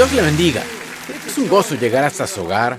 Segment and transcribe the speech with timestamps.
[0.00, 0.62] Dios le bendiga.
[1.26, 2.78] Es un gozo llegar hasta su hogar.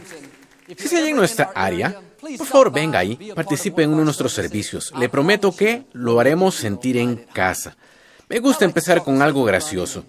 [0.75, 4.33] Si se halla en nuestra área, por favor venga ahí, participe en uno de nuestros
[4.33, 4.91] servicios.
[4.97, 7.77] Le prometo que lo haremos sentir en casa.
[8.27, 10.03] Me gusta empezar con algo gracioso.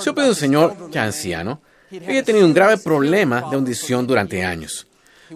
[0.00, 1.62] Se de un señor ya anciano.
[1.90, 4.86] Había tenido un grave problema de audición durante años.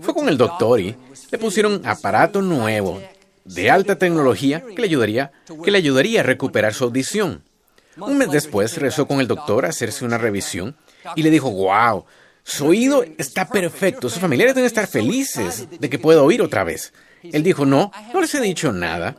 [0.02, 0.94] Fue con el doctor y
[1.30, 3.00] le pusieron un aparato nuevo
[3.46, 5.32] de alta tecnología que le ayudaría,
[5.64, 7.44] que le ayudaría a recuperar su audición.
[7.96, 10.76] Un mes después regresó con el doctor a hacerse una revisión
[11.16, 12.04] y le dijo, wow,
[12.42, 16.92] su oído está perfecto, sus familiares deben estar felices de que pueda oír otra vez.
[17.22, 19.16] Él dijo, no, no les he dicho nada.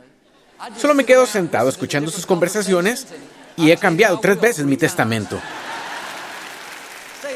[0.76, 3.06] Solo me quedo sentado escuchando sus conversaciones
[3.56, 5.40] y he cambiado tres veces mi testamento.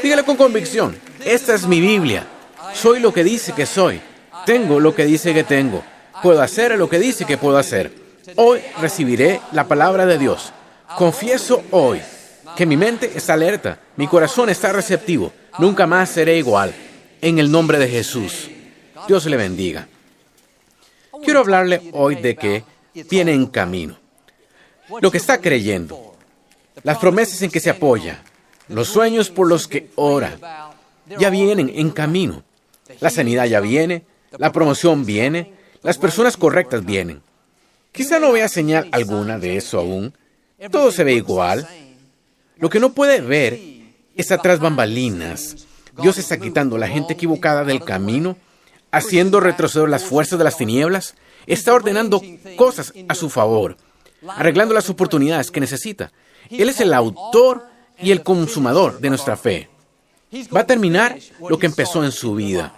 [0.03, 2.27] Dígale con convicción, esta es mi Biblia.
[2.73, 4.01] Soy lo que dice que soy.
[4.47, 5.83] Tengo lo que dice que tengo.
[6.23, 7.93] Puedo hacer lo que dice que puedo hacer.
[8.37, 10.53] Hoy recibiré la palabra de Dios.
[10.97, 12.01] Confieso hoy
[12.61, 15.33] que mi mente está alerta, mi corazón está receptivo.
[15.59, 16.75] Nunca más seré igual.
[17.23, 18.51] En el nombre de Jesús.
[19.09, 19.89] Dios le bendiga.
[21.25, 22.63] Quiero hablarle hoy de que
[23.09, 23.99] viene en camino.
[25.01, 26.15] Lo que está creyendo.
[26.83, 28.23] Las promesas en que se apoya.
[28.69, 30.37] Los sueños por los que ora.
[31.19, 32.45] Ya vienen en camino.
[33.01, 34.05] La sanidad ya viene.
[34.37, 35.55] La promoción viene.
[35.83, 37.23] Las personas correctas vienen.
[37.91, 40.13] Quizá no vea señal alguna de eso aún.
[40.71, 41.67] Todo se ve igual.
[42.61, 43.59] Lo que no puede ver
[44.15, 45.67] es atrás bambalinas.
[46.01, 48.37] Dios está quitando a la gente equivocada del camino,
[48.91, 51.15] haciendo retroceder las fuerzas de las tinieblas.
[51.47, 52.23] Está ordenando
[52.57, 53.77] cosas a su favor,
[54.29, 56.13] arreglando las oportunidades que necesita.
[56.51, 57.67] Él es el autor
[57.99, 59.69] y el consumador de nuestra fe.
[60.55, 62.75] Va a terminar lo que empezó en su vida.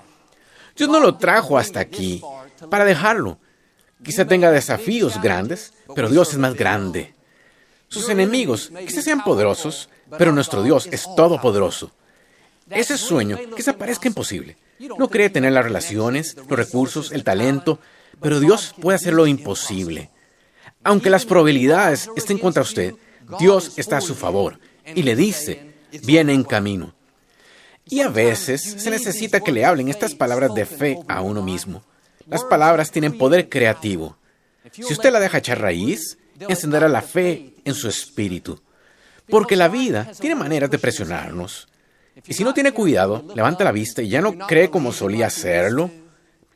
[0.77, 2.23] Dios no lo trajo hasta aquí
[2.71, 3.39] para dejarlo.
[4.03, 7.15] Quizá tenga desafíos grandes, pero Dios es más grande.
[7.93, 11.93] Sus enemigos quizá sean poderosos, pero nuestro Dios es todopoderoso.
[12.71, 14.57] Ese sueño quizá parezca imposible.
[14.99, 17.79] No cree tener las relaciones, los recursos, el talento,
[18.23, 20.09] pero Dios puede hacer lo imposible.
[20.83, 22.95] Aunque las probabilidades estén contra usted,
[23.39, 26.95] Dios está a su favor y le dice, viene en camino.
[27.85, 31.85] Y a veces se necesita que le hablen estas palabras de fe a uno mismo.
[32.27, 34.17] Las palabras tienen poder creativo.
[34.71, 36.17] Si usted la deja echar raíz,
[36.49, 38.61] encenderá la fe en su espíritu.
[39.29, 41.69] Porque la vida tiene maneras de presionarnos.
[42.27, 45.91] Y si no tiene cuidado, levanta la vista y ya no cree como solía hacerlo,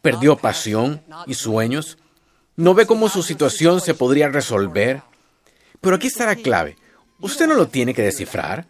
[0.02, 1.98] perdió pasión y sueños,
[2.56, 5.02] no ve cómo su situación se podría resolver.
[5.80, 6.76] Pero aquí está la clave.
[7.20, 8.66] Usted no lo tiene que descifrar.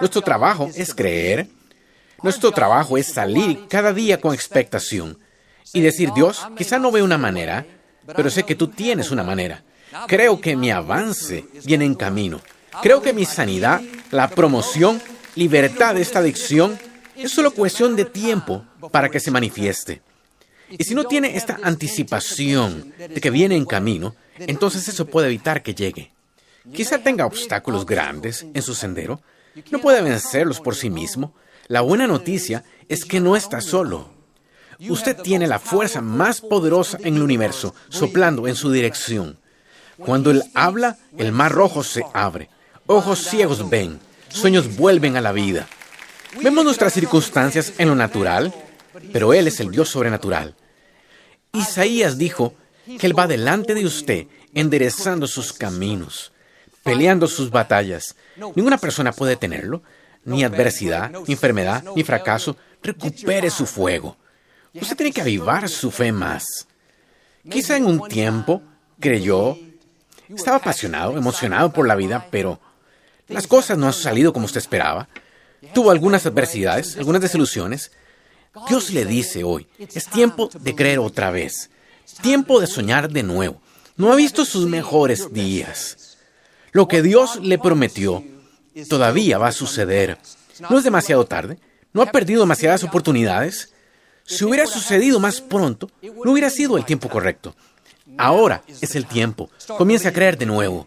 [0.00, 1.48] Nuestro trabajo es creer.
[2.22, 5.18] Nuestro trabajo es salir cada día con expectación
[5.72, 7.64] y decir, Dios, quizá no veo una manera,
[8.16, 9.62] pero sé que tú tienes una manera.
[10.06, 12.40] Creo que mi avance viene en camino.
[12.82, 15.00] Creo que mi sanidad, la promoción,
[15.34, 16.78] libertad de esta adicción
[17.16, 20.02] es solo cuestión de tiempo para que se manifieste.
[20.70, 25.62] Y si no tiene esta anticipación de que viene en camino, entonces eso puede evitar
[25.62, 26.12] que llegue.
[26.72, 29.22] Quizá tenga obstáculos grandes en su sendero,
[29.70, 31.34] no puede vencerlos por sí mismo.
[31.66, 34.10] La buena noticia es que no está solo.
[34.88, 39.38] Usted tiene la fuerza más poderosa en el universo soplando en su dirección.
[39.98, 42.48] Cuando Él habla, el mar rojo se abre.
[42.86, 44.00] Ojos ciegos ven.
[44.28, 45.66] Sueños vuelven a la vida.
[46.42, 48.54] Vemos nuestras circunstancias en lo natural,
[49.12, 50.54] pero Él es el Dios sobrenatural.
[51.52, 52.54] Isaías dijo
[52.98, 56.32] que Él va delante de usted, enderezando sus caminos,
[56.82, 58.14] peleando sus batallas.
[58.54, 59.82] Ninguna persona puede tenerlo,
[60.24, 62.56] ni adversidad, ni enfermedad, ni fracaso.
[62.82, 64.16] Recupere su fuego.
[64.74, 66.68] Usted tiene que avivar su fe más.
[67.48, 68.62] Quizá en un tiempo
[69.00, 69.56] creyó
[70.34, 72.60] estaba apasionado, emocionado por la vida, pero
[73.28, 75.08] las cosas no han salido como usted esperaba.
[75.74, 77.92] Tuvo algunas adversidades, algunas desilusiones.
[78.68, 81.70] Dios le dice hoy, es tiempo de creer otra vez,
[82.22, 83.60] tiempo de soñar de nuevo.
[83.96, 86.16] No ha visto sus mejores días.
[86.72, 88.22] Lo que Dios le prometió
[88.88, 90.18] todavía va a suceder.
[90.70, 91.58] No es demasiado tarde,
[91.92, 93.72] no ha perdido demasiadas oportunidades.
[94.24, 97.54] Si hubiera sucedido más pronto, no hubiera sido el tiempo correcto.
[98.18, 99.48] Ahora es el tiempo.
[99.78, 100.86] Comience a creer de nuevo.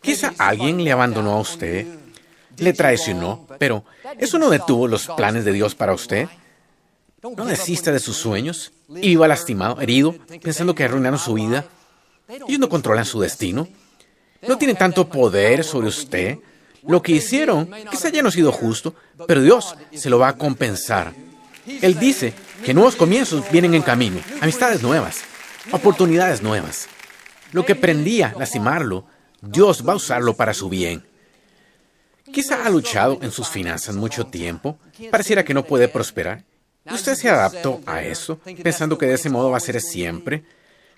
[0.00, 1.86] Quizá alguien le abandonó a usted,
[2.58, 3.84] le traicionó, pero
[4.18, 6.28] eso no detuvo los planes de Dios para usted.
[7.36, 11.66] No desista de sus sueños y viva lastimado, herido, pensando que arruinaron su vida.
[12.28, 13.68] Ellos no controlan su destino.
[14.46, 16.38] No tienen tanto poder sobre usted.
[16.84, 18.94] Lo que hicieron quizá ya no ha sido justo,
[19.28, 21.12] pero Dios se lo va a compensar.
[21.80, 22.34] Él dice
[22.64, 25.22] que nuevos comienzos vienen en camino, amistades nuevas,
[25.70, 26.88] oportunidades nuevas.
[27.52, 29.06] Lo que prendía lastimarlo,
[29.40, 31.04] Dios va a usarlo para su bien.
[32.32, 34.78] Quizá ha luchado en sus finanzas mucho tiempo.
[35.10, 36.44] Pareciera que no puede prosperar.
[36.90, 40.44] Usted se adaptó a eso, pensando que de ese modo va a ser siempre.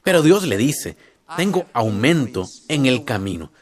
[0.03, 0.97] Pero Dios le dice,
[1.37, 3.53] tengo aumento en el camino.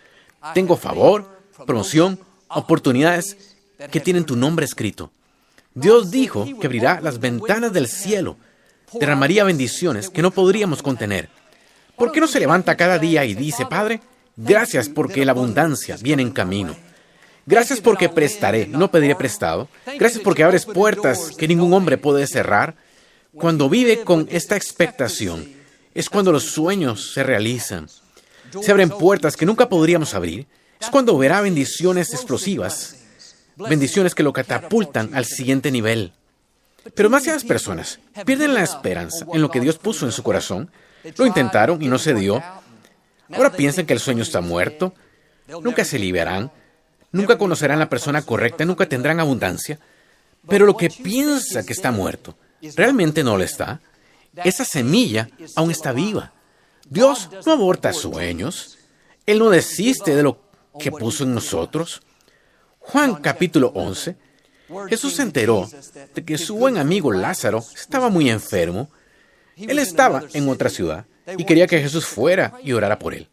[0.54, 2.18] Tengo favor, promoción,
[2.48, 3.56] oportunidades
[3.90, 5.12] que tienen tu nombre escrito.
[5.74, 8.36] Dios dijo que abrirá las ventanas del cielo,
[8.98, 11.28] derramaría bendiciones que no podríamos contener.
[11.96, 14.00] ¿Por qué no se levanta cada día y dice, Padre,
[14.36, 16.76] gracias porque la abundancia viene en camino?
[17.44, 19.68] Gracias porque prestaré, no pediré prestado.
[19.98, 22.76] Gracias porque abres puertas que ningún hombre puede cerrar.
[23.34, 25.52] Cuando vive con esta expectación,
[25.94, 27.88] es cuando los sueños se realizan.
[28.60, 30.46] Se abren puertas que nunca podríamos abrir.
[30.80, 32.96] Es cuando verá bendiciones explosivas,
[33.56, 36.12] bendiciones que lo catapultan al siguiente nivel.
[36.94, 40.70] Pero demasiadas personas pierden la esperanza en lo que Dios puso en su corazón.
[41.16, 42.42] Lo intentaron y no se dio.
[43.32, 44.94] Ahora piensan que el sueño está muerto.
[45.62, 46.50] Nunca se liberarán.
[47.12, 48.64] Nunca conocerán la persona correcta.
[48.64, 49.78] Nunca tendrán abundancia.
[50.48, 52.36] Pero lo que piensa que está muerto,
[52.76, 53.80] realmente no lo está.
[54.44, 56.32] Esa semilla aún está viva.
[56.88, 58.78] Dios no aborta sueños.
[59.24, 60.40] Él no desiste de lo
[60.78, 62.02] que puso en nosotros.
[62.80, 64.16] Juan capítulo 11.
[64.88, 65.68] Jesús se enteró
[66.14, 68.90] de que su buen amigo Lázaro estaba muy enfermo.
[69.56, 73.28] Él estaba en otra ciudad y quería que Jesús fuera y orara por él.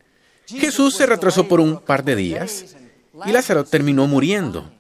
[0.48, 2.76] Jesús se retrasó por un par de días
[3.26, 4.72] y Lázaro terminó muriendo.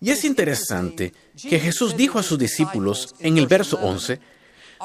[0.00, 1.12] Y es interesante
[1.48, 4.20] que Jesús dijo a sus discípulos en el verso 11,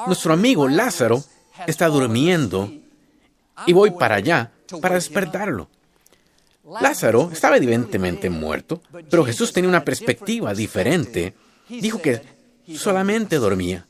[0.07, 1.23] nuestro amigo Lázaro
[1.67, 2.71] está durmiendo
[3.67, 4.51] y voy para allá
[4.81, 5.69] para despertarlo.
[6.79, 11.33] Lázaro estaba evidentemente muerto, pero Jesús tenía una perspectiva diferente.
[11.67, 12.21] Dijo que
[12.75, 13.87] solamente dormía.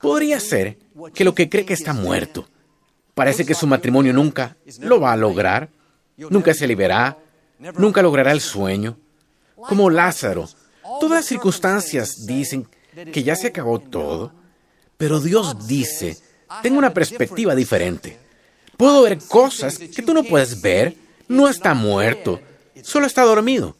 [0.00, 0.78] Podría ser
[1.14, 2.48] que lo que cree que está muerto.
[3.14, 5.70] Parece que su matrimonio nunca lo va a lograr,
[6.16, 7.18] nunca se liberará,
[7.76, 8.98] nunca logrará el sueño.
[9.56, 10.48] Como Lázaro,
[11.00, 12.68] todas las circunstancias dicen
[13.12, 14.32] que ya se acabó todo,
[14.96, 16.16] pero Dios dice,
[16.62, 18.18] tengo una perspectiva diferente.
[18.76, 20.94] Puedo ver cosas que tú no puedes ver
[21.28, 22.40] no está muerto,
[22.82, 23.76] solo está dormido.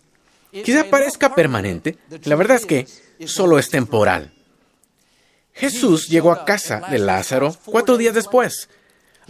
[0.50, 2.86] Quizá parezca permanente, la verdad es que
[3.26, 4.32] solo es temporal.
[5.52, 8.68] Jesús llegó a casa de Lázaro cuatro días después.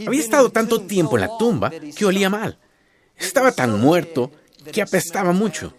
[0.06, 2.58] Había estado tanto tiempo en la tumba que olía mal.
[3.16, 4.30] Estaba tan muerto
[4.70, 5.74] que apestaba mucho.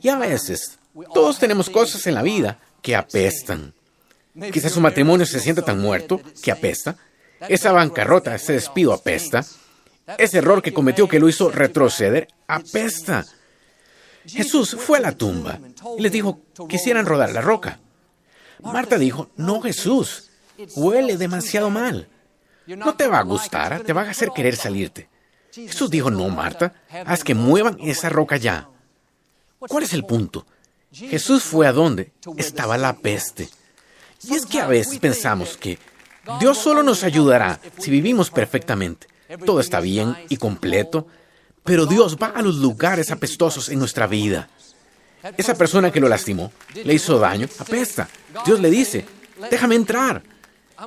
[0.00, 0.78] Y a veces,
[1.12, 3.74] todos tenemos cosas en la vida que apestan.
[4.52, 6.96] Quizás su matrimonio se sienta tan muerto que apesta.
[7.48, 9.44] Esa bancarrota, ese despido apesta.
[10.18, 13.24] Ese error que cometió que lo hizo retroceder apesta.
[14.24, 15.58] Jesús fue a la tumba
[15.98, 17.80] y les dijo, quisieran rodar la roca.
[18.62, 20.30] Marta dijo, no Jesús,
[20.76, 22.08] huele demasiado mal.
[22.66, 25.08] No te va a gustar, te va a hacer querer salirte.
[25.52, 26.74] Jesús dijo, no Marta,
[27.04, 28.68] haz que muevan esa roca ya.
[29.58, 30.46] ¿Cuál es el punto?
[30.92, 33.48] Jesús fue a donde estaba la peste.
[34.22, 35.78] Y es que a veces pensamos que
[36.40, 39.06] Dios solo nos ayudará si vivimos perfectamente
[39.44, 41.06] todo está bien y completo,
[41.64, 44.48] pero Dios va a los lugares apestosos en nuestra vida.
[45.36, 48.08] Esa persona que lo lastimó, le hizo daño, apesta.
[48.44, 49.04] Dios le dice,
[49.50, 50.22] déjame entrar.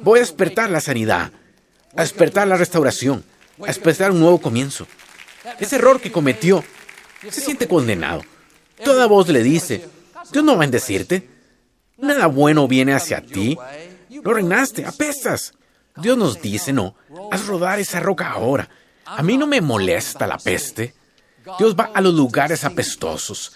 [0.02, 1.32] Voy a despertar la sanidad,
[1.96, 3.24] a despertar la restauración,
[3.62, 4.88] a despertar un nuevo comienzo.
[5.60, 6.64] Ese error que cometió
[7.30, 8.24] se siente condenado.
[8.84, 9.86] Toda voz le dice,
[10.32, 11.28] Dios no va a bendecirte.
[11.98, 13.58] Nada bueno viene hacia ti.
[14.24, 15.54] Lo reinaste, apestas.
[16.02, 16.96] Dios nos dice, no,
[17.32, 18.70] haz rodar esa roca ahora.
[19.06, 20.94] A mí no me molesta la peste.
[21.58, 23.54] Dios va a los lugares apestosos,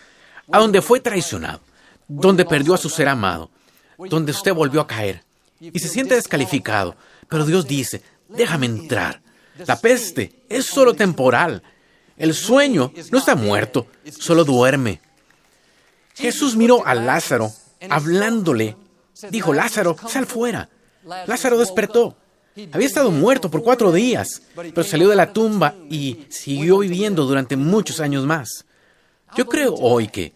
[0.51, 1.61] a donde fue traicionado,
[2.07, 3.51] donde perdió a su ser amado,
[3.97, 5.23] donde usted volvió a caer
[5.59, 6.95] y se siente descalificado.
[7.29, 9.21] Pero Dios dice, déjame entrar.
[9.65, 11.61] La peste es solo temporal.
[12.17, 13.87] El sueño no está muerto,
[14.19, 15.01] solo duerme.
[16.15, 17.51] Jesús miró a Lázaro
[17.89, 18.77] hablándole.
[19.29, 20.69] Dijo, Lázaro, sal fuera.
[21.03, 22.17] Lázaro despertó.
[22.71, 27.55] Había estado muerto por cuatro días, pero salió de la tumba y siguió viviendo durante
[27.55, 28.65] muchos años más.
[29.35, 30.33] Yo creo hoy que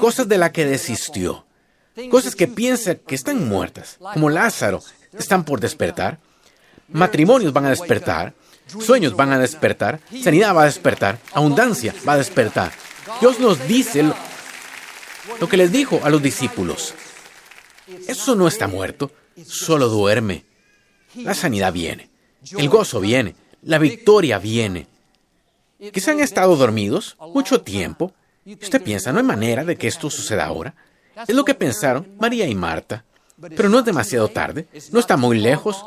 [0.00, 1.44] cosas de las que desistió,
[2.10, 4.80] cosas que piensa que están muertas, como Lázaro,
[5.12, 6.18] están por despertar.
[6.88, 8.34] Matrimonios van a despertar,
[8.66, 12.72] sueños van a despertar, sanidad va a despertar, abundancia va a despertar.
[13.20, 14.14] Dios nos dice lo,
[15.40, 16.94] lo que les dijo a los discípulos.
[18.06, 19.10] Eso no está muerto,
[19.44, 20.44] solo duerme.
[21.16, 22.10] La sanidad viene,
[22.56, 24.86] el gozo viene, la victoria viene.
[25.92, 28.12] Quizá han estado dormidos mucho tiempo.
[28.46, 30.74] Usted piensa, no hay manera de que esto suceda ahora.
[31.26, 33.04] Es lo que pensaron María y Marta.
[33.40, 35.84] Pero no es demasiado tarde, no está muy lejos.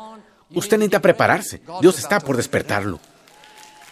[0.50, 1.60] Usted necesita prepararse.
[1.80, 3.00] Dios está por despertarlo.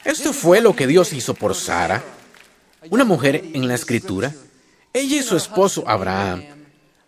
[0.04, 2.02] Esto fue lo que Dios hizo por Sara.
[2.90, 4.32] una mujer en la escritura,
[4.92, 6.44] ella y su esposo Abraham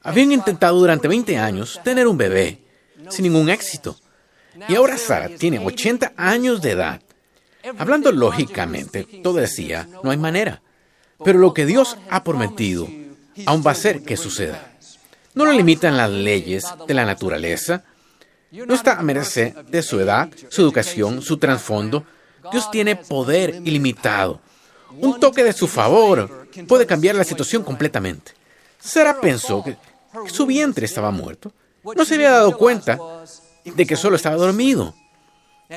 [0.02, 2.58] habían intentado durante 20 años tener un bebé,
[3.08, 3.96] sin ningún éxito.
[4.68, 7.00] Y ahora Sara tiene 80 años de edad.
[7.78, 10.62] Hablando lógicamente, todo decía, no hay manera.
[11.24, 12.88] Pero lo que Dios ha prometido
[13.46, 14.72] aún va a ser que suceda.
[15.34, 17.84] No lo limitan las leyes de la naturaleza.
[18.50, 22.04] No está a merced de su edad, su educación, su trasfondo.
[22.50, 24.40] Dios tiene poder ilimitado.
[24.90, 28.32] Un toque de su favor puede cambiar la situación completamente.
[28.80, 29.76] Sara pensó que
[30.28, 31.52] su vientre estaba muerto.
[31.84, 32.98] No se había dado cuenta
[33.74, 34.94] de que solo estaba dormido.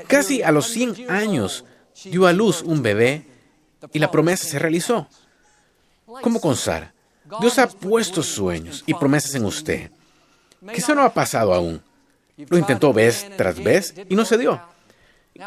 [0.08, 1.66] Casi a los 100 años
[2.06, 3.26] dio a luz un bebé
[3.92, 5.08] y la promesa se realizó.
[6.22, 6.94] Como con Sara,
[7.40, 9.92] Dios ha puesto sueños y promesas en usted.
[10.74, 11.82] Quizá no ha pasado aún.
[12.38, 14.62] Lo intentó vez tras vez y no se dio.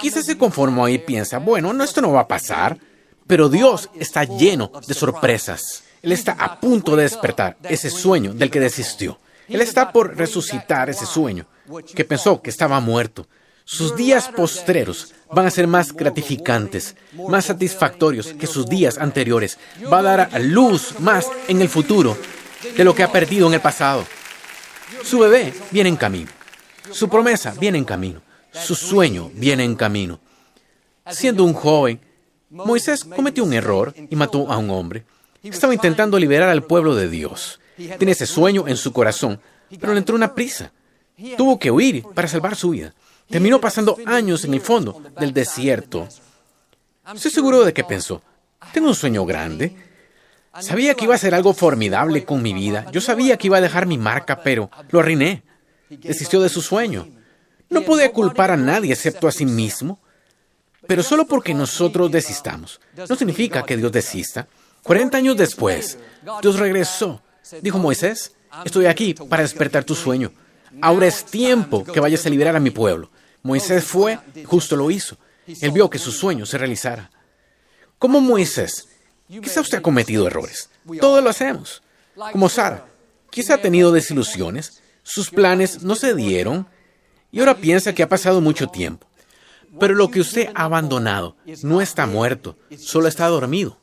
[0.01, 2.79] Quizás se conformó y piensa, bueno, no, esto no va a pasar.
[3.27, 5.85] Pero Dios está lleno de sorpresas.
[6.03, 9.19] Él está a punto de despertar ese sueño del que desistió.
[9.49, 11.47] Él está por resucitar ese sueño
[11.95, 13.27] que pensó que estaba muerto.
[13.65, 16.97] Sus días postreros van a ser más gratificantes,
[17.29, 19.59] más satisfactorios que sus días anteriores.
[19.91, 22.17] Va a dar a luz más en el futuro
[22.77, 24.05] de lo que ha perdido en el pasado.
[25.03, 26.31] Su bebé viene en camino.
[26.91, 28.21] Su promesa viene en camino.
[28.53, 30.21] Su sueño viene en camino.
[31.11, 32.01] Siendo un joven,
[32.51, 35.05] Moisés cometió un error y mató a un hombre.
[35.43, 37.61] Estaba intentando liberar al pueblo de Dios.
[37.77, 39.41] Tiene ese sueño en su corazón,
[39.81, 40.73] pero le entró una prisa.
[41.37, 42.95] Tuvo que huir para salvar su vida.
[43.29, 46.09] Terminó pasando años en el fondo del desierto.
[47.15, 48.23] Estoy seguro de que pensó,
[48.73, 49.77] tengo un sueño grande.
[50.61, 52.87] Sabía que iba a ser algo formidable con mi vida.
[52.93, 55.43] Yo sabía que iba a dejar mi marca, pero lo arruiné.
[55.89, 57.09] Desistió de su sueño.
[57.71, 59.99] No podía culpar a nadie excepto a sí mismo.
[60.87, 64.47] Pero solo porque nosotros desistamos, no significa que Dios desista.
[64.83, 65.99] 40 años después,
[66.43, 67.23] Dios regresó.
[67.63, 70.31] Dijo Moisés, estoy aquí para despertar tu sueño.
[70.81, 73.11] Ahora es tiempo que vayas a liberar a mi pueblo.
[73.43, 75.17] Moisés fue, justo lo hizo.
[75.47, 77.11] Él vio que su sueño se realizara.
[77.99, 78.89] Como Moisés,
[79.29, 80.71] quizá usted ha cometido errores.
[81.01, 81.83] Todos lo hacemos.
[82.33, 82.87] Como Sara,
[83.31, 84.83] quizá ha tenido desilusiones.
[85.03, 86.67] Sus planes no se dieron
[87.31, 89.07] y ahora piensa que ha pasado mucho tiempo.
[89.79, 93.79] Pero lo que usted ha abandonado no está muerto, solo está dormido.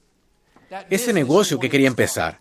[0.90, 2.40] Ese negocio que quería empezar,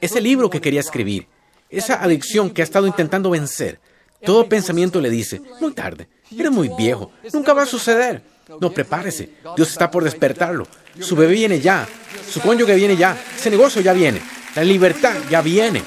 [0.00, 1.28] ese libro que quería escribir,
[1.70, 3.80] esa adicción que ha estado intentando vencer,
[4.24, 8.22] todo pensamiento le dice, muy tarde, eres muy viejo, nunca va a suceder.
[8.60, 10.66] No, prepárese, Dios está por despertarlo.
[10.98, 11.86] Su bebé viene ya,
[12.28, 14.20] su cónyuge viene ya, ese negocio ya viene,
[14.56, 15.82] la libertad ya viene.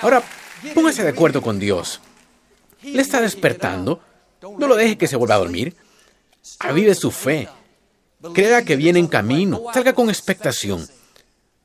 [0.00, 0.22] Ahora,
[0.74, 2.00] póngase de acuerdo con Dios.
[2.82, 4.00] Le está despertando,
[4.42, 5.74] no lo deje que se vuelva a dormir.
[6.60, 7.48] Avive su fe.
[8.32, 9.64] Crea que viene en camino.
[9.74, 10.86] Salga con expectación.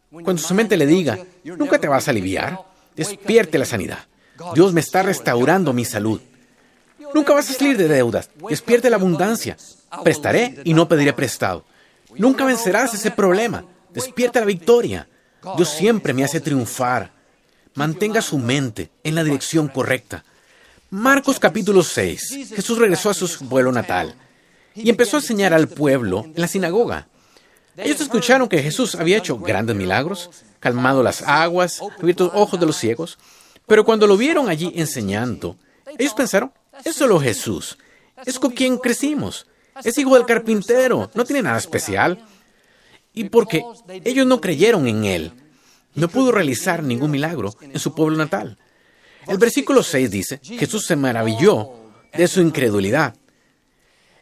[0.09, 2.59] Cuando su mente le diga, nunca te vas a aliviar,
[2.95, 4.07] despierte la sanidad.
[4.55, 6.19] Dios me está restaurando mi salud.
[7.13, 8.29] Nunca vas a salir de deudas.
[8.50, 9.57] Despierte la abundancia.
[10.03, 11.65] Prestaré y no pediré prestado.
[12.15, 13.65] Nunca vencerás ese problema.
[13.93, 15.07] Despierta la victoria.
[15.57, 17.12] Dios siempre me hace triunfar.
[17.74, 20.24] Mantenga su mente en la dirección correcta.
[20.89, 22.50] Marcos capítulo 6.
[22.55, 24.15] Jesús regresó a su pueblo natal
[24.75, 27.07] y empezó a enseñar al pueblo en la sinagoga.
[27.77, 32.65] Ellos escucharon que Jesús había hecho grandes milagros, calmado las aguas, abierto los ojos de
[32.65, 33.17] los ciegos,
[33.65, 35.55] pero cuando lo vieron allí enseñando,
[35.97, 36.51] ellos pensaron,
[36.83, 37.77] es solo Jesús,
[38.25, 39.47] es con quien crecimos,
[39.83, 42.25] es hijo del carpintero, no tiene nada especial.
[43.13, 43.63] Y porque
[44.05, 45.33] ellos no creyeron en él,
[45.95, 48.57] no pudo realizar ningún milagro en su pueblo natal.
[49.27, 51.69] El versículo 6 dice, Jesús se maravilló
[52.13, 53.15] de su incredulidad.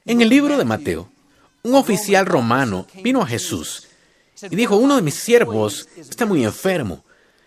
[0.05, 1.11] En el libro de Mateo,
[1.63, 3.87] un oficial romano vino a Jesús
[4.41, 7.03] y dijo, uno de mis siervos está muy enfermo.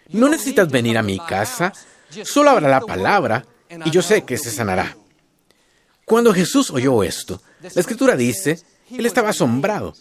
[0.08, 1.72] No necesitas venir a mi casa,
[2.24, 3.46] solo habrá la palabra
[3.84, 4.96] y yo sé que se sanará.
[6.04, 9.94] Cuando Jesús oyó esto, la escritura dice, él estaba asombrado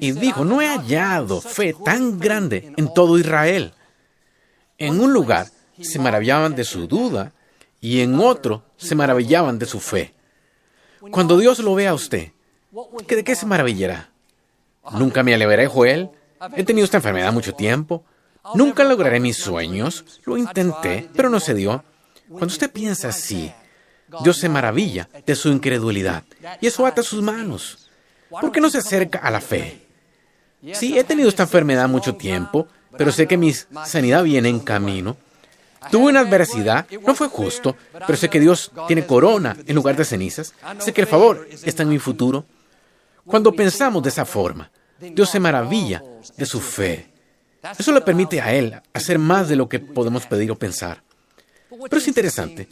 [0.00, 3.72] y dijo, no he hallado fe tan grande en todo Israel.
[4.78, 5.48] En un lugar
[5.80, 7.32] se maravillaban de su duda
[7.80, 10.14] y en otro se maravillaban de su fe.
[11.10, 12.32] Cuando Dios lo vea a usted,
[13.08, 14.10] ¿de qué se maravillará?
[14.92, 16.10] Nunca me alegraré, Joel.
[16.56, 18.04] He tenido esta enfermedad mucho tiempo.
[18.54, 20.04] Nunca lograré mis sueños.
[20.24, 21.84] Lo intenté, pero no se dio.
[22.28, 23.52] Cuando usted piensa así,
[24.22, 26.24] Dios se maravilla de su incredulidad
[26.60, 27.90] y eso ata sus manos.
[28.28, 29.86] ¿Por qué no se acerca a la fe?
[30.72, 32.66] Sí, he tenido esta enfermedad mucho tiempo,
[32.96, 33.52] pero sé que mi
[33.84, 35.16] sanidad viene en camino.
[35.90, 37.76] Tuve una adversidad, no fue justo,
[38.06, 40.54] pero sé que Dios tiene corona en lugar de cenizas.
[40.78, 42.46] Sé que el favor está en mi futuro.
[43.26, 46.02] Cuando pensamos de esa forma, Dios se maravilla
[46.36, 47.12] de su fe.
[47.78, 51.02] Eso le permite a Él hacer más de lo que podemos pedir o pensar.
[51.70, 52.68] Pero es interesante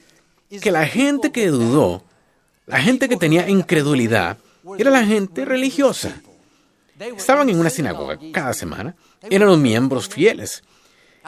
[0.61, 2.05] que la gente que dudó,
[2.67, 4.37] la gente que tenía incredulidad,
[4.79, 6.21] era la gente religiosa.
[6.99, 10.63] Estaban en una sinagoga cada semana, eran los miembros fieles.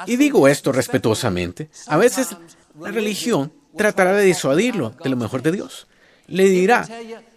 [0.07, 2.37] Y digo esto respetuosamente, a veces
[2.79, 5.87] la religión tratará de disuadirlo de lo mejor de Dios.
[6.27, 6.87] Le dirá,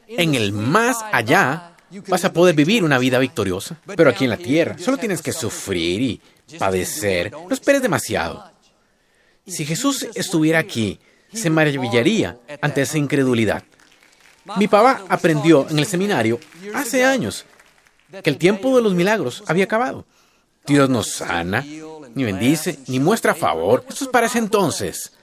[0.07, 1.76] en el más allá
[2.07, 5.31] vas a poder vivir una vida victoriosa, pero aquí en la tierra solo tienes que
[5.31, 6.21] sufrir y
[6.57, 7.31] padecer.
[7.31, 8.51] No esperes demasiado.
[9.45, 10.99] Si Jesús estuviera aquí,
[11.33, 13.63] se maravillaría ante esa incredulidad.
[14.57, 16.39] Mi papá aprendió en el seminario
[16.73, 17.45] hace años
[18.23, 20.05] que el tiempo de los milagros había acabado.
[20.65, 21.65] Dios no sana,
[22.13, 23.85] ni bendice, ni muestra favor.
[23.89, 25.13] Eso es para ese entonces.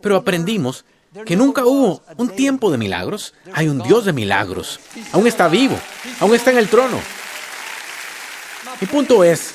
[0.00, 0.84] Pero aprendimos
[1.24, 3.34] que nunca hubo un tiempo de milagros.
[3.52, 4.80] Hay un Dios de milagros.
[5.12, 5.78] Aún está vivo,
[6.20, 7.00] aún está en el trono.
[8.80, 9.54] Mi punto es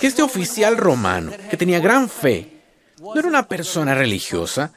[0.00, 2.62] que este oficial romano, que tenía gran fe,
[3.00, 4.72] no era una persona religiosa,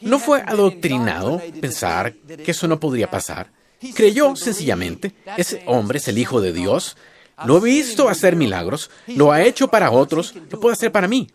[0.00, 3.50] no fue adoctrinado pensar que eso no podría pasar.
[3.94, 6.96] Creyó sencillamente, ese hombre es el Hijo de Dios,
[7.44, 11.28] lo he visto hacer milagros, lo ha hecho para otros, lo puede hacer para mí.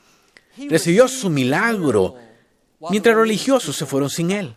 [0.70, 2.16] Recibió su milagro
[2.90, 4.56] mientras religiosos se fueron sin él.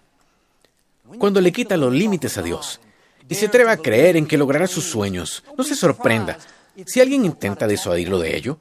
[1.18, 2.80] Cuando le quita los límites a Dios
[3.28, 6.38] y se atreve a creer en que logrará sus sueños, no se sorprenda
[6.86, 8.58] si alguien intenta disuadirlo de ello.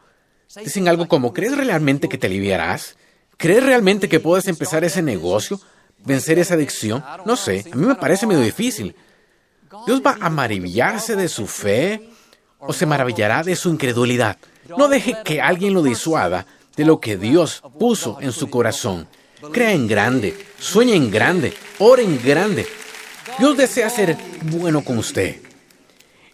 [0.55, 2.97] Dicen algo como, ¿crees realmente que te aliviarás?
[3.37, 5.59] ¿Crees realmente que puedes empezar ese negocio?
[6.03, 7.03] ¿Vencer esa adicción?
[7.25, 8.95] No sé, a mí me parece medio difícil.
[9.85, 12.09] Dios va a maravillarse de su fe
[12.59, 14.37] o se maravillará de su incredulidad.
[14.77, 19.07] No deje que alguien lo disuada de lo que Dios puso en su corazón.
[19.51, 22.67] Crea en grande, sueña en grande, ore en grande.
[23.39, 25.37] Dios desea ser bueno con usted.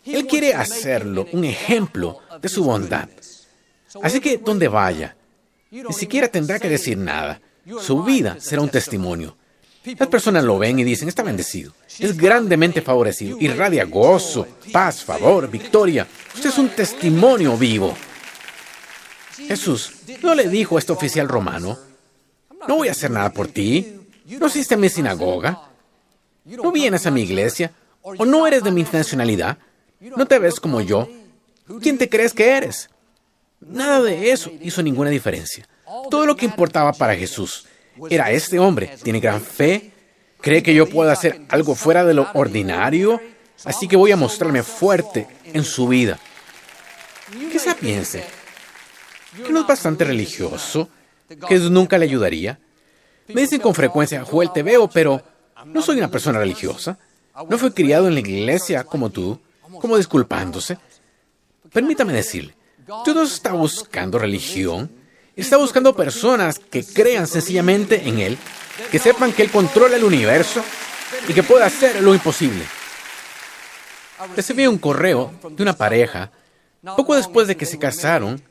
[0.05, 3.09] Él quiere hacerlo un ejemplo de su bondad.
[4.01, 5.15] Así que donde vaya,
[5.71, 7.41] ni siquiera tendrá que decir nada.
[7.81, 9.35] Su vida será un testimonio.
[9.97, 15.49] Las personas lo ven y dicen, está bendecido, es grandemente favorecido, irradia gozo, paz, favor,
[15.49, 16.05] victoria.
[16.35, 17.95] Usted es un testimonio vivo.
[19.37, 21.77] Jesús no le dijo a este oficial romano,
[22.67, 23.99] no voy a hacer nada por ti,
[24.39, 25.61] no a mi sinagoga,
[26.45, 29.57] no vienes a mi iglesia, o no eres de mi nacionalidad,
[29.99, 31.09] no te ves como yo.
[31.81, 32.89] ¿Quién te crees que eres?
[33.59, 35.67] Nada de eso hizo ninguna diferencia.
[36.09, 37.65] Todo lo que importaba para Jesús
[38.09, 38.95] era este hombre.
[39.03, 39.91] Tiene gran fe.
[40.41, 43.19] Cree que yo puedo hacer algo fuera de lo ordinario.
[43.65, 46.19] Así que voy a mostrarme fuerte en su vida.
[47.51, 48.23] Quizá piense
[49.45, 50.89] que no es bastante religioso,
[51.27, 52.59] que eso nunca le ayudaría.
[53.27, 55.21] Me dicen con frecuencia, Joel, te veo, pero
[55.65, 56.97] no soy una persona religiosa.
[57.49, 59.39] No fui criado en la iglesia como tú,
[59.79, 60.77] como disculpándose.
[61.71, 62.55] Permítame decirle,
[63.03, 64.89] Dios no está buscando religión,
[65.35, 68.37] está buscando personas que crean sencillamente en Él,
[68.89, 70.63] que sepan que Él controla el universo
[71.27, 72.63] y que puede hacer lo imposible.
[74.35, 76.31] Recibí un correo de una pareja.
[76.95, 78.41] Poco después de que se casaron,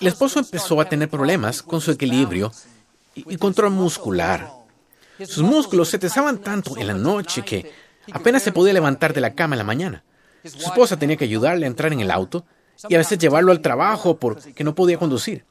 [0.00, 2.52] el esposo empezó a tener problemas con su equilibrio
[3.14, 4.50] y control muscular.
[5.18, 7.70] Sus músculos se tesaban tanto en la noche que
[8.12, 10.04] apenas se podía levantar de la cama en la mañana.
[10.44, 12.44] Su esposa tenía que ayudarle a entrar en el auto
[12.88, 15.44] y a veces llevarlo al trabajo porque no podía conducir.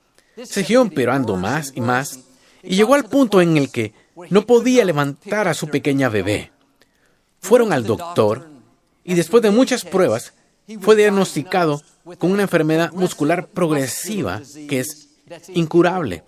[0.43, 2.19] Siguió empeorando más y más
[2.61, 3.93] y llegó al punto en el que
[4.29, 6.51] no podía levantar a su pequeña bebé.
[7.39, 8.49] Fueron al doctor
[9.03, 10.33] y después de muchas pruebas
[10.79, 11.81] fue diagnosticado
[12.17, 15.09] con una enfermedad muscular progresiva que es
[15.49, 16.23] incurable,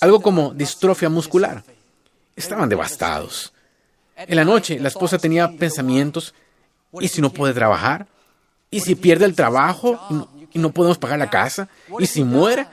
[0.00, 1.64] algo como distrofia muscular.
[2.36, 3.52] Estaban devastados.
[4.16, 6.34] En la noche la esposa tenía pensamientos,
[7.00, 8.06] ¿y si no puede trabajar?
[8.70, 9.98] ¿Y si pierde el trabajo
[10.52, 11.68] y no, podemos pagar la casa?
[11.98, 12.66] ¿Y si muere?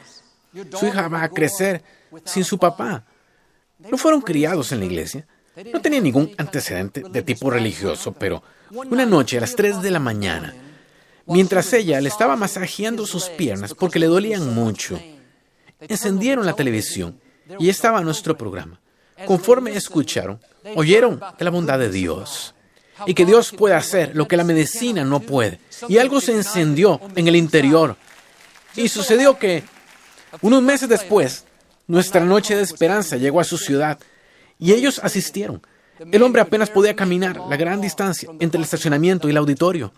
[0.78, 1.84] Su hija va a crecer
[2.26, 3.04] sin su papá.
[3.80, 5.26] No fueron criados en la iglesia.
[5.72, 10.00] No tenían ningún antecedente de tipo religioso, pero una noche a las 3 de la
[10.00, 10.54] mañana,
[11.26, 15.00] mientras ella le estaba masajeando sus piernas porque le dolían mucho,
[15.80, 17.20] encendieron la televisión
[17.60, 18.80] y estaba nuestro programa.
[19.26, 20.40] Conforme escucharon,
[20.76, 22.54] oyeron de la bondad de Dios
[23.06, 25.60] y que Dios puede hacer lo que la medicina no puede.
[25.88, 27.96] Y algo se encendió en el interior.
[28.76, 29.64] Y sucedió que
[30.42, 31.46] unos meses después,
[31.88, 34.00] nuestra noche de esperanza llegó a su ciudad
[34.60, 35.62] y ellos asistieron.
[36.12, 39.94] El hombre apenas podía caminar la gran distancia entre el estacionamiento y el auditorio.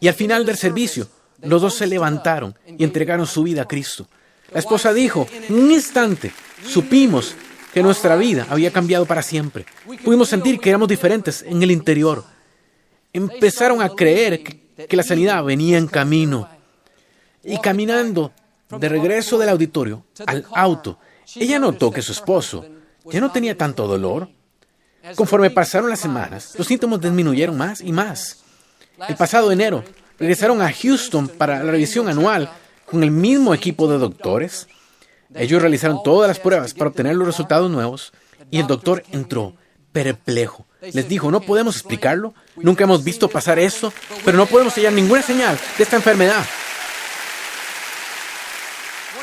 [0.00, 1.08] Y al final del servicio,
[1.42, 4.08] los dos se levantaron y entregaron su vida a Cristo.
[4.52, 6.32] La esposa dijo, en un instante,
[6.64, 7.34] supimos
[7.72, 9.66] que nuestra vida había cambiado para siempre.
[10.04, 12.24] Pudimos sentir que éramos diferentes en el interior.
[13.12, 16.48] Empezaron a creer que, la sanidad venía en camino.
[17.44, 18.32] Y caminando
[18.70, 20.98] de regreso del auditorio al auto,
[21.34, 22.64] ella notó que su esposo
[23.04, 24.28] ya no tenía tanto dolor.
[25.14, 28.42] Conforme pasaron las semanas, los síntomas disminuyeron más y más.
[29.08, 29.84] El pasado enero,
[30.18, 32.50] regresaron a Houston para la revisión anual
[32.86, 34.68] con el mismo equipo de doctores.
[35.34, 38.12] Ellos realizaron todas las pruebas para obtener los resultados nuevos
[38.50, 39.54] y el doctor entró
[39.92, 40.66] perplejo.
[40.80, 43.92] Les dijo, no podemos explicarlo, nunca hemos visto pasar eso,
[44.24, 46.44] pero no podemos hallar ninguna señal de esta enfermedad.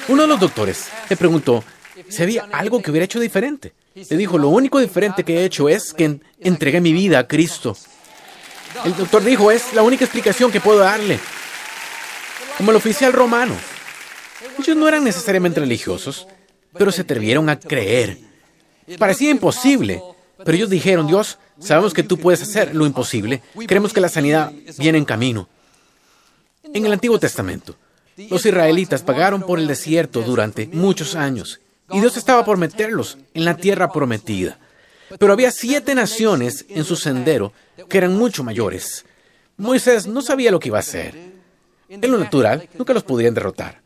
[0.08, 1.64] Uno de los doctores le preguntó
[2.10, 3.74] si había algo que hubiera hecho diferente.
[3.96, 7.78] Le dijo, lo único diferente que he hecho es que entregué mi vida a Cristo.
[8.86, 11.20] El doctor dijo, es la única explicación que puedo darle.
[12.58, 13.56] Como el oficial romano.
[14.60, 16.28] Ellos no eran necesariamente religiosos,
[16.78, 18.18] pero se atrevieron a creer.
[18.98, 20.02] Parecía imposible,
[20.38, 23.42] pero ellos dijeron, Dios, sabemos que tú puedes hacer lo imposible.
[23.68, 25.48] Creemos que la sanidad viene en camino.
[26.74, 27.76] En el Antiguo Testamento,
[28.30, 31.60] los israelitas pagaron por el desierto durante muchos años
[31.92, 34.58] y Dios estaba por meterlos en la tierra prometida.
[35.20, 37.54] Pero había siete naciones en su sendero
[37.90, 39.06] que eran mucho mayores.
[39.58, 41.16] Moisés no sabía lo que iba a hacer.
[41.90, 43.82] En lo natural, nunca los podrían derrotar.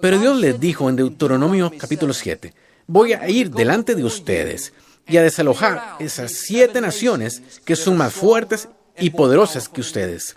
[0.00, 2.54] Pero Dios les dijo en Deuteronomio capítulo 7,
[2.86, 4.72] voy a ir delante de ustedes
[5.06, 10.36] y a desalojar esas siete naciones que son más fuertes y poderosas que ustedes.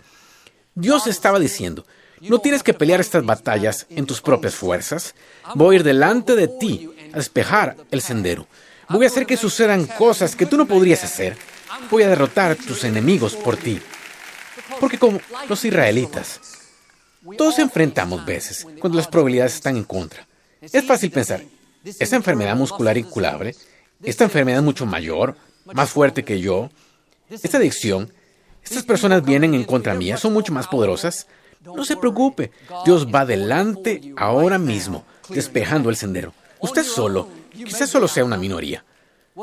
[0.74, 1.84] Dios estaba diciendo,
[2.20, 5.14] no tienes que pelear estas batallas en tus propias fuerzas.
[5.54, 8.46] Voy a ir delante de ti a despejar el sendero.
[8.88, 11.36] Voy a hacer que sucedan cosas que tú no podrías hacer.
[11.90, 13.80] Voy a derrotar tus enemigos por ti.
[14.80, 16.40] Porque como los israelitas,
[17.36, 20.26] todos enfrentamos veces cuando las probabilidades están en contra.
[20.60, 21.42] Es fácil pensar,
[21.84, 23.54] esta enfermedad muscular incurable,
[24.02, 26.70] esta enfermedad mucho mayor, más fuerte que yo,
[27.30, 28.12] esta adicción,
[28.62, 31.26] estas personas vienen en contra mía, son mucho más poderosas.
[31.62, 32.52] No se preocupe,
[32.84, 36.32] Dios va adelante ahora mismo, despejando el sendero.
[36.60, 37.28] Usted solo,
[37.64, 38.84] quizás solo sea una minoría.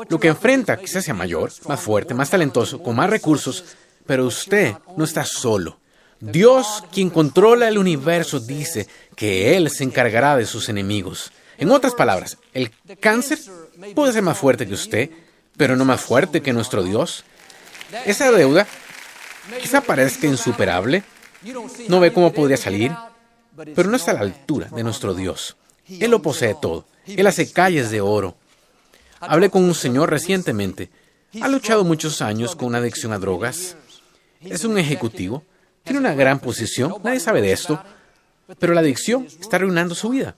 [0.08, 3.64] Lo que enfrenta quizás sea mayor, más fuerte, más talentoso, con más recursos,
[4.06, 5.78] pero usted no está solo.
[6.20, 11.32] Dios, quien controla el universo, dice que Él se encargará de sus enemigos.
[11.58, 13.38] En otras palabras, el cáncer
[13.94, 15.10] puede ser más fuerte que usted,
[15.56, 17.24] pero no más fuerte que nuestro Dios.
[18.04, 18.66] Esa deuda
[19.60, 21.04] quizá parezca insuperable,
[21.88, 22.90] no ve cómo podría salir,
[23.74, 25.56] pero no está a la altura de nuestro Dios.
[25.88, 26.86] Él lo posee todo.
[27.06, 28.36] Él hace calles de oro.
[29.20, 30.90] Hablé con un señor recientemente.
[31.40, 33.76] Ha luchado muchos años con una adicción a drogas.
[34.40, 35.44] Es un ejecutivo.
[35.82, 36.94] Tiene una gran posición.
[37.02, 37.82] Nadie sabe de esto.
[38.58, 40.36] Pero la adicción está arruinando su vida.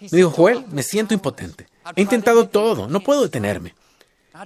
[0.00, 1.66] Me dijo, Joel, me siento impotente.
[1.96, 2.88] He intentado todo.
[2.88, 3.74] No puedo detenerme.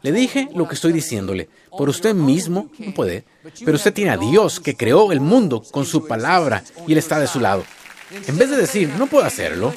[0.02, 1.48] Le dije lo que estoy diciéndole.
[1.70, 3.24] Por usted mismo no puede.
[3.64, 7.20] Pero usted tiene a Dios que creó el mundo con su palabra y Él está
[7.20, 7.64] de su lado.
[8.26, 9.74] En vez de decir, no puedo hacerlo,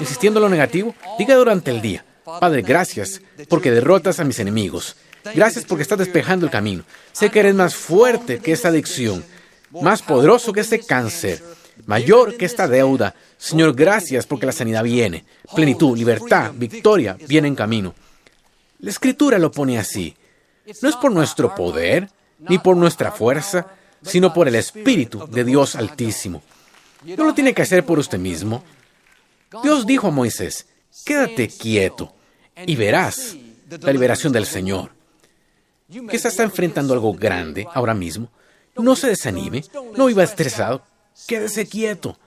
[0.00, 4.96] insistiendo en lo negativo, diga durante el día, Padre, gracias porque derrotas a mis enemigos.
[5.34, 6.84] Gracias porque estás despejando el camino.
[7.12, 9.24] Sé que eres más fuerte que esta adicción,
[9.70, 11.42] más poderoso que este cáncer,
[11.86, 13.14] mayor que esta deuda.
[13.38, 15.24] Señor, gracias porque la sanidad viene.
[15.54, 17.94] Plenitud, libertad, victoria viene en camino.
[18.80, 20.14] La escritura lo pone así.
[20.82, 23.66] No es por nuestro poder, ni por nuestra fuerza,
[24.02, 26.42] sino por el Espíritu de Dios Altísimo.
[27.04, 28.62] No lo tiene que hacer por usted mismo.
[29.62, 30.66] Dios dijo a Moisés,
[31.04, 32.14] quédate quieto
[32.66, 33.36] y verás
[33.80, 34.90] la liberación del Señor.
[35.88, 38.30] Quizás está enfrentando algo grande ahora mismo.
[38.76, 39.64] No se desanime,
[39.96, 40.82] no iba estresado,
[41.26, 42.18] quédese quieto.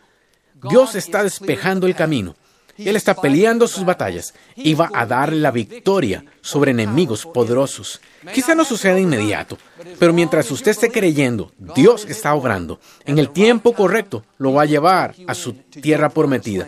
[0.69, 2.35] Dios está despejando el camino.
[2.77, 7.99] Él está peleando sus batallas y va a darle la victoria sobre enemigos poderosos.
[8.33, 9.57] Quizá no suceda de inmediato,
[9.97, 12.79] pero mientras usted esté creyendo, Dios está obrando.
[13.03, 16.67] En el tiempo correcto lo va a llevar a su tierra prometida.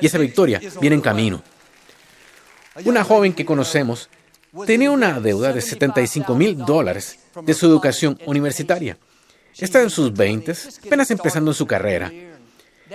[0.00, 1.42] Y esa victoria viene en camino.
[2.84, 4.08] Una joven que conocemos
[4.66, 8.98] tenía una deuda de 75 mil dólares de su educación universitaria.
[9.56, 10.54] Está en sus 20,
[10.86, 12.12] apenas empezando en su carrera.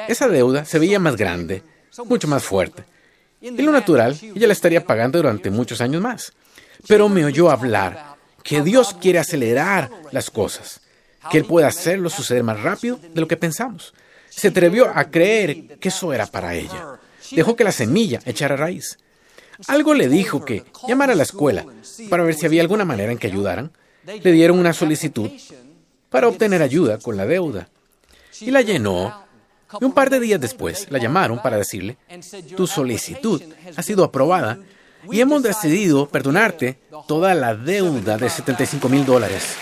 [0.08, 1.64] Esa deuda se veía más grande,
[2.06, 2.84] mucho más fuerte.
[3.42, 6.34] En lo natural, ella la estaría pagando durante muchos años más.
[6.88, 10.82] Pero me oyó hablar que Dios quiere acelerar las cosas,
[11.32, 13.94] que Él puede hacerlo suceder más rápido de lo que pensamos.
[14.40, 16.98] Se atrevió a creer que eso era para ella.
[17.32, 18.98] Dejó que la semilla echara raíz.
[19.68, 21.66] Algo le dijo que llamara a la escuela
[22.10, 23.70] para ver si había alguna manera en que ayudaran.
[24.06, 25.30] Le dieron una solicitud
[26.10, 27.68] para obtener ayuda con la deuda.
[28.40, 29.26] Y la llenó.
[29.82, 31.98] Y un par de días después la llamaron para decirle,
[32.56, 33.42] tu solicitud
[33.76, 34.58] ha sido aprobada
[35.12, 39.58] y hemos decidido perdonarte toda la deuda de 75 mil dólares.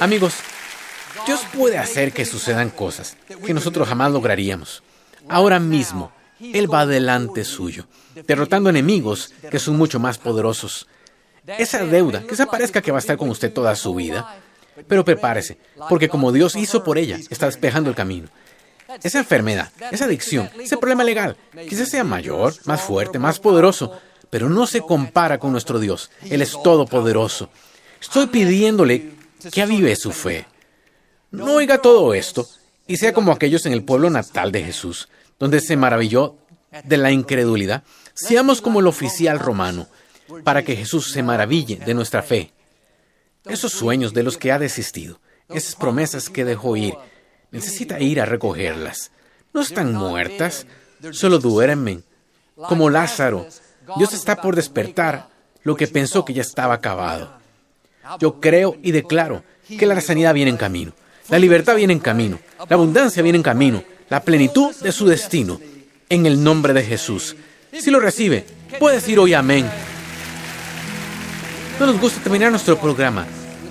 [0.00, 0.34] Amigos,
[1.26, 4.82] Dios puede hacer que sucedan cosas que nosotros jamás lograríamos.
[5.28, 7.86] Ahora mismo, Él va delante suyo,
[8.26, 10.86] derrotando enemigos que son mucho más poderosos.
[11.46, 14.36] Esa deuda, que se parezca que va a estar con usted toda su vida,
[14.88, 15.58] pero prepárese,
[15.88, 18.28] porque como Dios hizo por ella, está despejando el camino.
[19.02, 21.36] Esa enfermedad, esa adicción, ese problema legal,
[21.68, 23.98] quizás sea mayor, más fuerte, más poderoso,
[24.30, 26.10] pero no se compara con nuestro Dios.
[26.28, 27.50] Él es todopoderoso.
[28.00, 29.10] Estoy pidiéndole
[29.50, 30.46] que avive su fe.
[31.30, 32.48] No oiga todo esto
[32.86, 35.08] y sea como aquellos en el pueblo natal de Jesús,
[35.38, 36.36] donde se maravilló
[36.84, 37.84] de la incredulidad.
[38.14, 39.88] Seamos como el oficial romano,
[40.44, 42.52] para que Jesús se maraville de nuestra fe.
[43.44, 46.94] Esos sueños de los que ha desistido, esas promesas que dejó ir,
[47.50, 49.12] necesita ir a recogerlas.
[49.52, 50.66] No están muertas,
[51.12, 52.04] solo duermen.
[52.54, 53.46] Como Lázaro,
[53.96, 55.28] Dios está por despertar
[55.62, 57.38] lo que pensó que ya estaba acabado.
[58.18, 60.92] Yo creo y declaro que la sanidad viene en camino,
[61.28, 65.60] la libertad viene en camino, la abundancia viene en camino, la plenitud de su destino,
[66.08, 67.36] en el nombre de Jesús.
[67.72, 68.46] Si lo recibe,
[68.78, 69.68] puede decir hoy amén.
[71.80, 73.26] No nos gusta terminar nuestro programa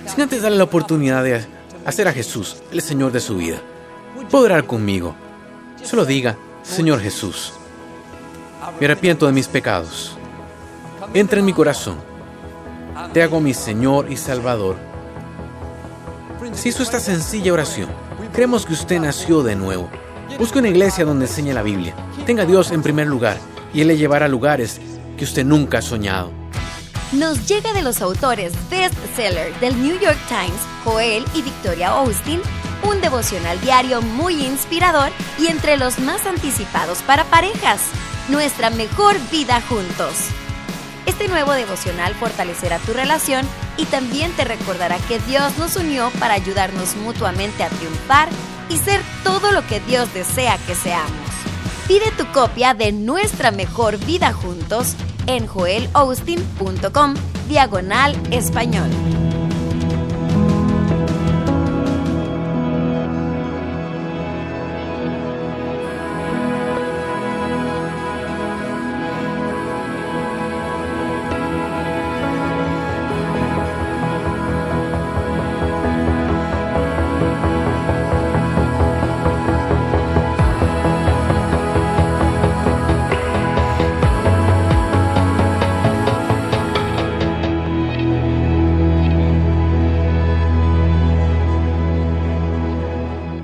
[0.06, 1.44] sin antes darle la oportunidad de
[1.84, 3.58] hacer a Jesús el Señor de su vida.
[4.30, 5.14] Puede orar conmigo.
[5.82, 7.52] Solo diga, Señor Jesús,
[8.78, 10.16] me arrepiento de mis pecados.
[11.14, 11.96] Entra en mi corazón.
[13.12, 14.76] Te hago mi Señor y Salvador.
[16.54, 17.88] Si hizo esta sencilla oración,
[18.32, 19.90] creemos que usted nació de nuevo.
[20.38, 21.94] Busque una iglesia donde enseñe la Biblia.
[22.24, 23.38] Tenga a Dios en primer lugar
[23.72, 24.80] y Él le llevará a lugares
[25.16, 26.30] que usted nunca ha soñado.
[27.12, 32.40] Nos llega de los autores bestseller del New York Times, Joel y Victoria Austin,
[32.82, 37.80] un devocional diario muy inspirador y entre los más anticipados para parejas.
[38.28, 40.30] Nuestra mejor vida juntos.
[41.18, 43.46] Este nuevo devocional fortalecerá tu relación
[43.78, 48.28] y también te recordará que Dios nos unió para ayudarnos mutuamente a triunfar
[48.68, 51.16] y ser todo lo que Dios desea que seamos.
[51.88, 54.94] Pide tu copia de Nuestra Mejor Vida Juntos
[55.26, 57.14] en joelaustin.com
[57.48, 58.90] diagonal español.